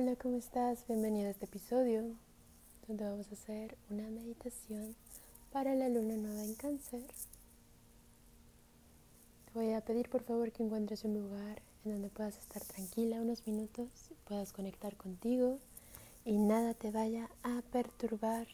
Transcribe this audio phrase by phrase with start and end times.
[0.00, 0.86] Hola, ¿cómo estás?
[0.86, 2.04] Bienvenido a este episodio
[2.86, 4.94] donde vamos a hacer una meditación
[5.50, 7.02] para la luna nueva en cáncer.
[9.46, 13.20] Te voy a pedir por favor que encuentres un lugar en donde puedas estar tranquila
[13.20, 13.88] unos minutos,
[14.28, 15.58] puedas conectar contigo
[16.24, 18.46] y nada te vaya a perturbar.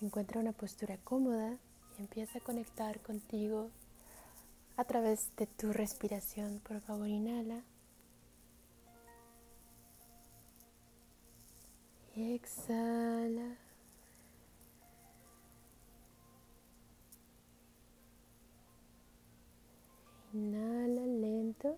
[0.00, 1.58] Encuentra una postura cómoda
[1.98, 3.70] y empieza a conectar contigo
[4.76, 6.60] a través de tu respiración.
[6.60, 7.64] Por favor, inhala.
[12.16, 13.56] Y exhala.
[20.32, 21.76] Inhala lento,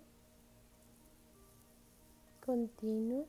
[2.45, 3.26] continuo,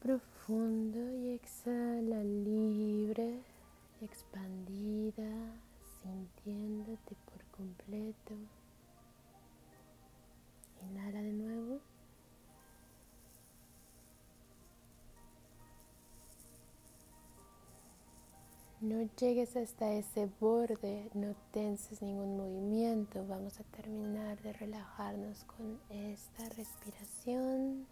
[0.00, 3.40] profundo y exhala libre,
[4.02, 5.54] expandida,
[6.02, 8.34] sintiéndote por completo.
[19.00, 23.26] No llegues hasta ese borde, no tenses ningún movimiento.
[23.26, 27.86] Vamos a terminar de relajarnos con esta respiración.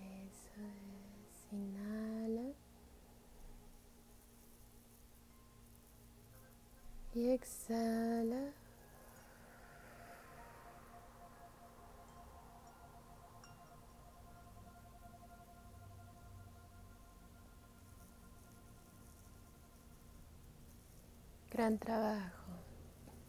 [0.00, 0.62] Eso
[1.28, 2.54] es, inhala.
[7.14, 8.54] Y exhala.
[21.62, 22.50] Gran trabajo.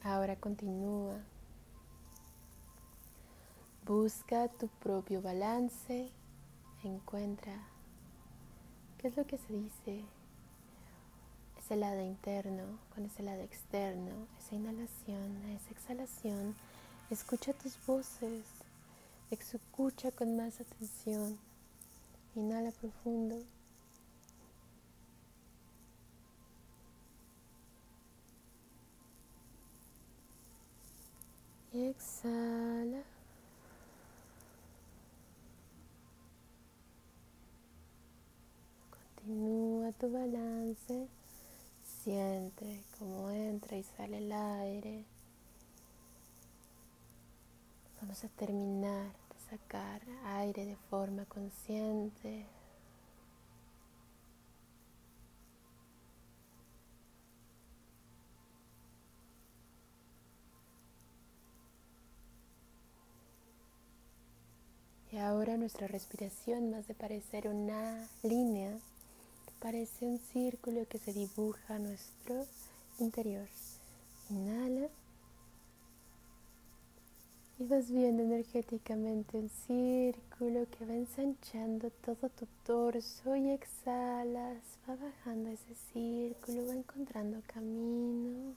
[0.02, 1.20] Ahora continúa.
[3.86, 6.10] Busca tu propio balance.
[6.84, 7.54] Encuentra
[8.98, 10.04] qué es lo que se dice.
[11.60, 12.64] Ese lado interno
[12.96, 14.26] con ese lado externo.
[14.40, 16.56] Esa inhalación, esa exhalación.
[17.12, 18.46] Escucha tus voces.
[19.30, 21.38] Escucha con más atención.
[22.34, 23.44] Inhala profundo.
[31.74, 33.02] Y exhala.
[38.92, 41.08] Continúa tu balance.
[41.84, 45.04] Siente cómo entra y sale el aire.
[48.02, 52.46] Vamos a terminar de sacar aire de forma consciente.
[65.14, 68.78] Y ahora nuestra respiración, más de parecer una línea,
[69.62, 72.46] parece un círculo que se dibuja a nuestro
[73.00, 73.48] interior.
[74.30, 74.90] Inhala.
[77.60, 84.98] Y vas viendo energéticamente un círculo que va ensanchando todo tu torso y exhalas, va
[84.98, 88.54] bajando ese círculo, va encontrando camino.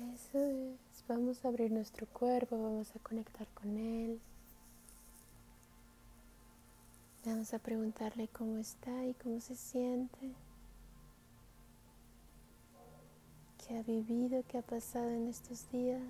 [0.00, 0.87] Eso es.
[1.08, 4.20] Vamos a abrir nuestro cuerpo, vamos a conectar con él.
[7.24, 10.34] Vamos a preguntarle cómo está y cómo se siente.
[13.56, 14.44] ¿Qué ha vivido?
[14.48, 16.02] ¿Qué ha pasado en estos días?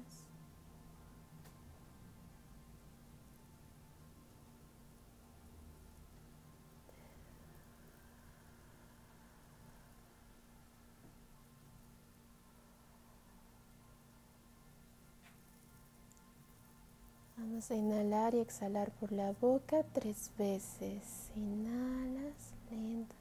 [17.59, 21.29] Vamos a inhalar y exhalar por la boca tres veces.
[21.35, 23.17] Inhalas lento.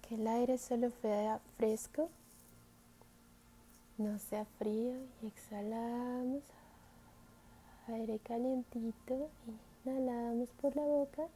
[0.00, 2.08] Que el aire solo sea fresco,
[3.98, 4.94] no sea frío.
[5.22, 6.42] Y exhalamos.
[7.88, 9.28] Aire calientito.
[9.84, 11.28] Inhalamos por la boca.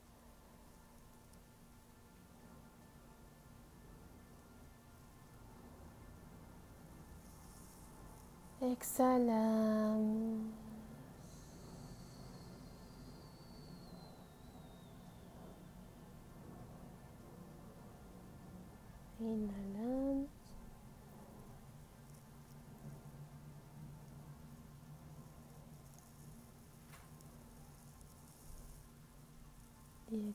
[8.73, 10.41] Exhalamos.
[19.21, 20.29] Inhalamos.
[30.11, 30.35] Y.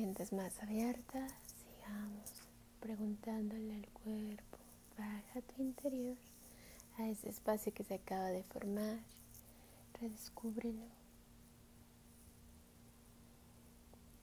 [0.00, 2.32] sientes más abierta, sigamos
[2.80, 4.56] preguntándole al cuerpo,
[4.96, 6.16] baja tu interior
[6.96, 8.98] a ese espacio que se acaba de formar,
[10.00, 10.86] redescúbrelo.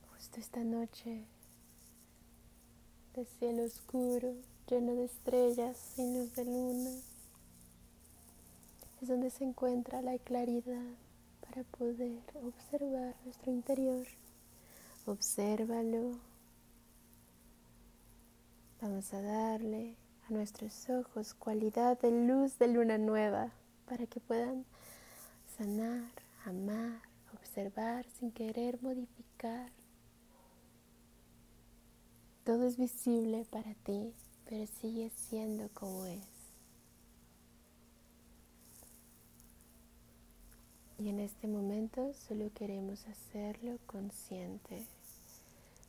[0.10, 1.26] Justo esta noche
[3.14, 4.34] de cielo oscuro,
[4.68, 7.00] lleno de estrellas, sin luz de luna,
[9.00, 10.96] es donde se encuentra la claridad
[11.42, 14.08] para poder observar nuestro interior.
[15.08, 16.20] Obsérvalo.
[18.82, 19.96] Vamos a darle
[20.28, 23.54] a nuestros ojos cualidad de luz de luna nueva
[23.88, 24.66] para que puedan
[25.58, 26.12] sanar,
[26.44, 27.00] amar,
[27.34, 29.72] observar sin querer modificar.
[32.44, 34.14] Todo es visible para ti,
[34.44, 36.28] pero sigue siendo como es.
[41.00, 44.86] Y en este momento solo queremos hacerlo consciente.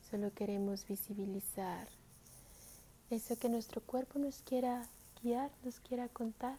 [0.09, 1.87] Solo queremos visibilizar
[3.09, 4.87] eso que nuestro cuerpo nos quiera
[5.21, 6.57] guiar, nos quiera contar.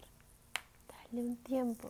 [0.89, 1.89] Dale un tiempo.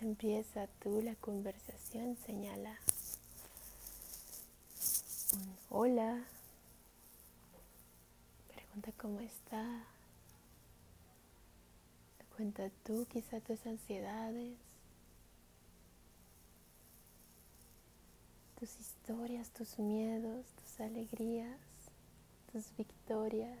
[0.00, 2.78] Empieza tú la conversación, señala
[5.70, 6.22] hola,
[8.54, 9.84] pregunta cómo está,
[12.36, 14.56] cuenta tú quizá tus ansiedades,
[18.58, 21.58] tus historias, tus miedos, tus alegrías,
[22.52, 23.58] tus victorias.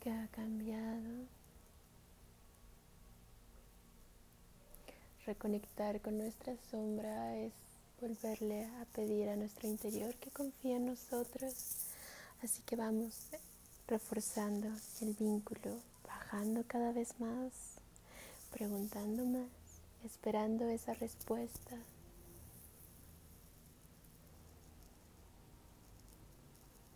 [0.00, 1.26] que ha cambiado.
[5.26, 7.52] Reconectar con nuestra sombra es
[8.00, 11.89] volverle a pedir a nuestro interior que confíe en nosotros.
[12.42, 13.28] Así que vamos
[13.86, 14.68] reforzando
[15.02, 17.52] el vínculo, bajando cada vez más,
[18.50, 19.50] preguntando más,
[20.04, 21.76] esperando esa respuesta.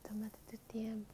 [0.02, 1.13] Tómate tu tiempo.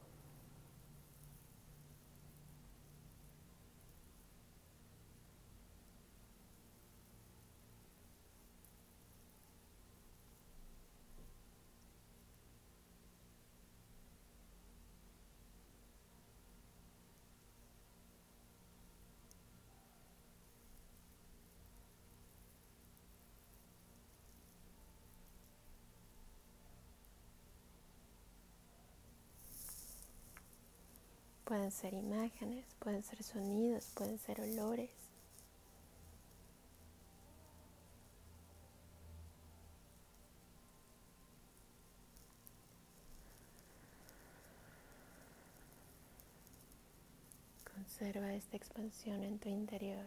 [31.51, 34.89] Pueden ser imágenes, pueden ser sonidos, pueden ser olores.
[47.75, 50.07] Conserva esta expansión en tu interior.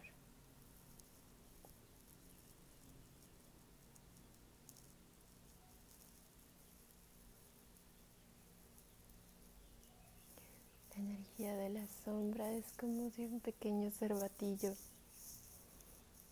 [11.63, 14.73] De la sombra es como de un pequeño cervatillo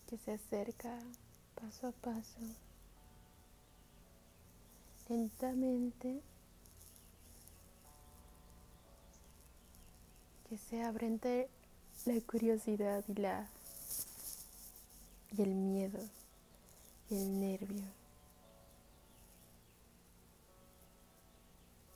[0.06, 0.98] que se acerca
[1.54, 2.38] paso a paso,
[5.08, 6.20] lentamente,
[10.50, 11.48] que se abre entre
[12.04, 13.48] la curiosidad y la
[15.30, 16.00] y el miedo
[17.08, 17.84] y el nervio.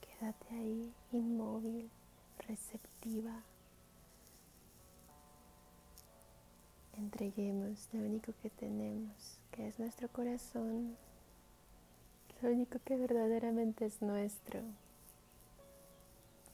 [0.01, 1.91] Quédate ahí inmóvil
[2.49, 3.43] receptiva.
[6.97, 10.97] Entreguemos lo único que tenemos, que es nuestro corazón,
[12.43, 14.61] lo único que verdaderamente es nuestro.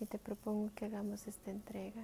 [0.01, 2.03] Y te propongo que hagamos esta entrega.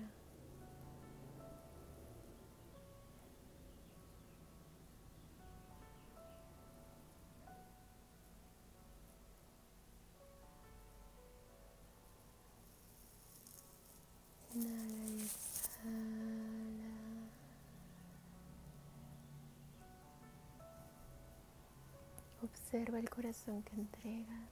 [22.69, 24.51] Observa el corazón que entregas.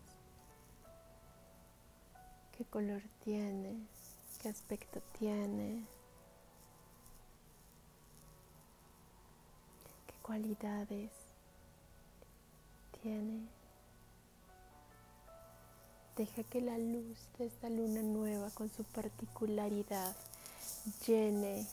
[2.56, 3.76] ¿Qué color tiene?
[4.40, 5.84] ¿Qué aspecto tiene?
[10.06, 11.10] ¿Qué cualidades
[13.02, 13.46] tiene?
[16.16, 20.16] Deja que la luz de esta luna nueva con su particularidad
[21.06, 21.66] llene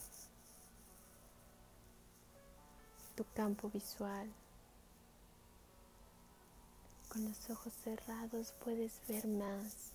[3.15, 4.27] tu campo visual
[7.13, 9.91] con los ojos cerrados puedes ver más.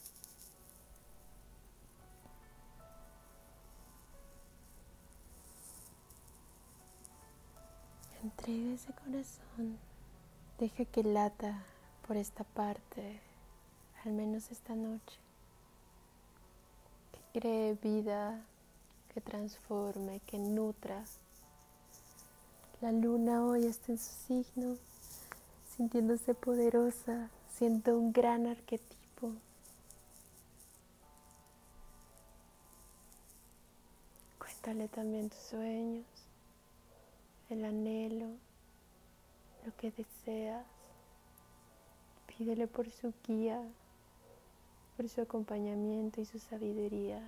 [8.23, 9.79] Entrega ese corazón.
[10.59, 11.65] Deja que lata
[12.07, 13.21] por esta parte,
[14.05, 15.19] al menos esta noche.
[17.13, 18.41] Que cree vida,
[19.13, 21.05] que transforme, que nutra.
[22.81, 24.88] La luna hoy está en su signo
[25.79, 29.33] sintiéndose poderosa, siendo un gran arquetipo.
[34.41, 36.05] Cuéntale también tus sueños
[37.51, 38.27] el anhelo,
[39.65, 40.67] lo que deseas.
[42.27, 43.63] Pídele por su guía,
[44.97, 47.23] por su acompañamiento y su sabiduría.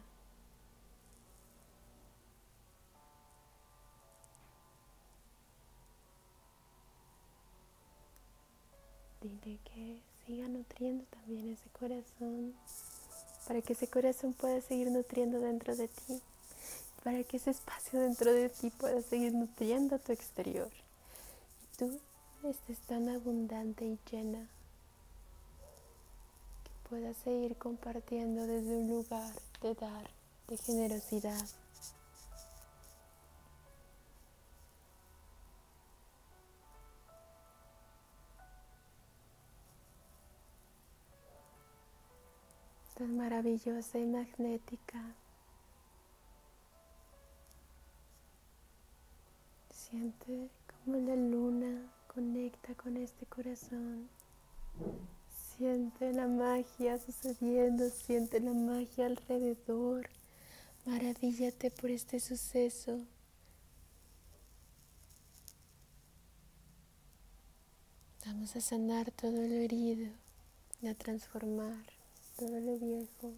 [9.43, 12.55] Que siga nutriendo también ese corazón,
[13.47, 16.21] para que ese corazón pueda seguir nutriendo dentro de ti
[17.03, 20.71] para que ese espacio dentro de ti pueda seguir nutriendo tu exterior
[21.63, 21.99] y tú
[22.49, 24.47] estés tan abundante y llena
[26.65, 29.33] que puedas seguir compartiendo desde un lugar
[29.63, 30.11] de dar,
[30.49, 31.47] de generosidad.
[43.07, 45.03] Maravillosa y magnética.
[49.71, 54.09] Siente como la luna conecta con este corazón.
[55.29, 60.09] Siente la magia sucediendo, siente la magia alrededor.
[60.87, 63.01] Maravíllate por este suceso.
[68.27, 70.09] Vamos a sanar todo lo herido,
[70.89, 72.00] a transformar
[72.41, 73.35] todo lo viejo,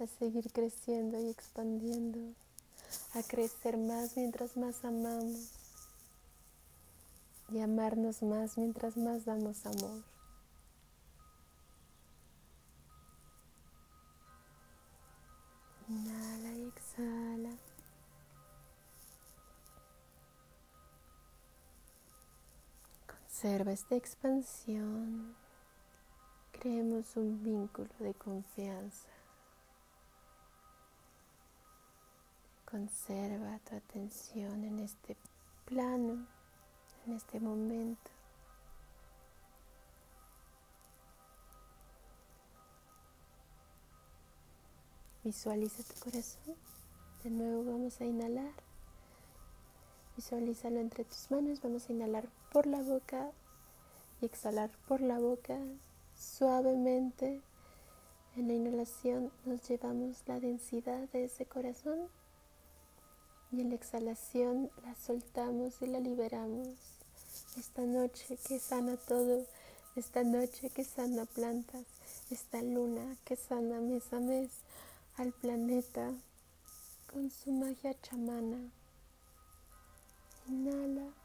[0.00, 2.34] a seguir creciendo y expandiendo
[3.14, 5.52] a crecer más mientras más amamos
[7.48, 10.02] y amarnos más mientras más damos amor.
[15.88, 17.56] Inhala y exhala.
[23.06, 25.41] Conserva esta expansión.
[26.62, 29.08] Creemos un vínculo de confianza.
[32.70, 35.16] Conserva tu atención en este
[35.64, 36.24] plano,
[37.04, 38.12] en este momento.
[45.24, 46.54] Visualiza tu corazón.
[47.24, 48.54] De nuevo vamos a inhalar.
[50.14, 51.60] Visualízalo entre tus manos.
[51.60, 53.32] Vamos a inhalar por la boca
[54.20, 55.58] y exhalar por la boca
[56.22, 57.42] suavemente.
[58.36, 62.08] En la inhalación nos llevamos la densidad de ese corazón
[63.50, 66.68] y en la exhalación la soltamos y la liberamos.
[67.58, 69.44] Esta noche que sana todo,
[69.96, 71.84] esta noche que sana plantas,
[72.30, 74.50] esta luna que sana mes a mes
[75.16, 76.10] al planeta
[77.12, 78.70] con su magia chamana.
[80.48, 81.21] Inhala.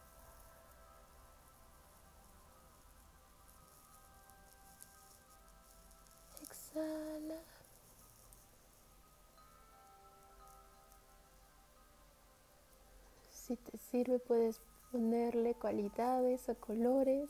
[13.48, 14.60] Si te sirve puedes
[14.92, 17.30] ponerle cualidades o colores.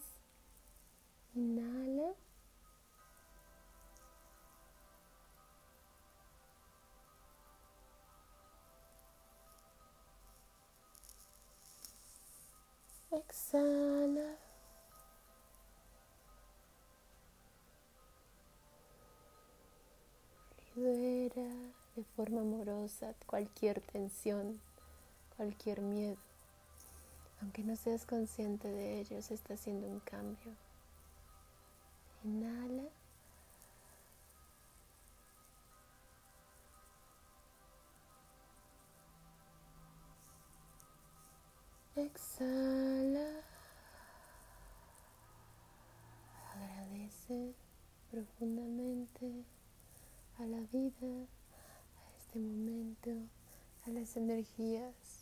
[1.36, 2.16] Inhala.
[13.12, 14.38] Exhala.
[20.76, 21.44] Libera
[21.96, 24.60] de forma amorosa cualquier tensión
[25.38, 26.18] cualquier miedo.
[27.42, 30.56] Aunque no seas consciente de ello, se está haciendo un cambio.
[32.24, 32.90] Inhala.
[41.96, 43.30] Exhala.
[46.54, 47.54] Agradece
[48.10, 49.46] profundamente
[50.40, 51.28] a la vida,
[51.98, 53.12] a este momento,
[53.86, 55.17] a las energías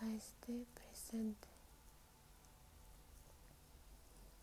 [0.00, 1.48] a este presente.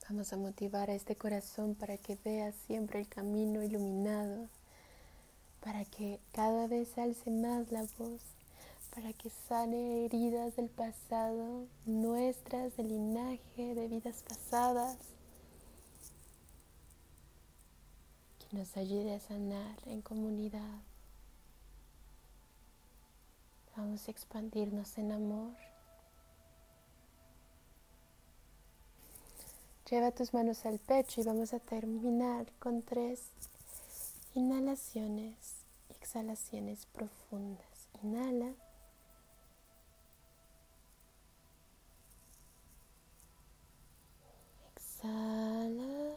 [0.09, 4.47] Vamos a motivar a este corazón para que vea siempre el camino iluminado,
[5.61, 8.21] para que cada vez alce más la voz,
[8.93, 14.97] para que sane heridas del pasado, nuestras, de linaje, de vidas pasadas,
[18.39, 20.81] que nos ayude a sanar en comunidad
[23.77, 25.53] Vamos a expandirnos en amor.
[29.87, 33.29] Lleva tus manos al pecho y vamos a terminar con tres
[34.33, 35.35] inhalaciones
[35.89, 37.87] y exhalaciones profundas.
[38.01, 38.51] Inhala.
[44.75, 46.15] Exhala.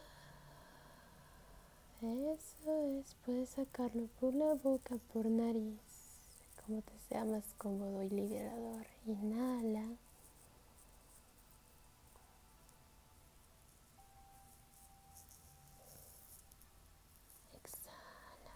[2.01, 6.00] Eso es, puedes sacarlo por la boca, por nariz
[6.71, 8.85] como te sea más cómodo y liberador.
[9.05, 9.83] Inhala.
[17.53, 18.55] Exhala.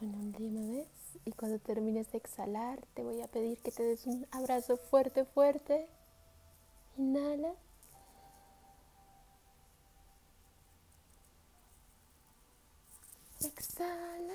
[0.00, 0.86] Una última vez.
[1.24, 5.24] Y cuando termines de exhalar, te voy a pedir que te des un abrazo fuerte,
[5.24, 5.88] fuerte.
[6.96, 7.56] Inhala.
[13.44, 14.34] Exhala.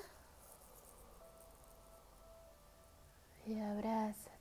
[3.48, 4.32] Y abrázate.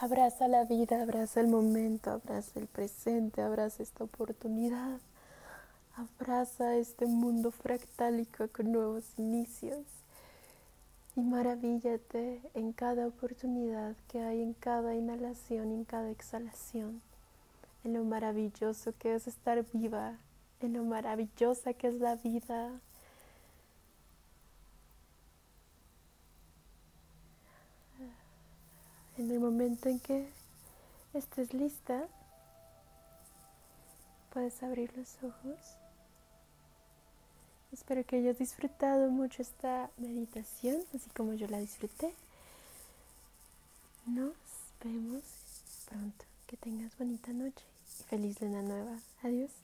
[0.00, 4.98] Abraza la vida, abraza el momento, abraza el presente, abraza esta oportunidad.
[5.96, 9.86] Abraza este mundo fractálico con nuevos inicios.
[11.14, 17.00] Y maravíllate en cada oportunidad que hay en cada inhalación y en cada exhalación
[17.84, 20.18] en lo maravilloso que es estar viva,
[20.60, 22.80] en lo maravillosa que es la vida.
[29.16, 30.28] En el momento en que
[31.12, 32.08] estés lista,
[34.32, 35.76] puedes abrir los ojos.
[37.72, 42.12] Espero que hayas disfrutado mucho esta meditación, así como yo la disfruté.
[44.06, 44.34] Nos
[44.82, 45.22] vemos
[45.86, 46.24] pronto.
[46.46, 47.64] Que tengas bonita noche.
[48.02, 48.98] Feliz luna nueva.
[49.22, 49.63] Adiós.